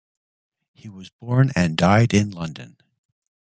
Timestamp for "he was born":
0.73-1.51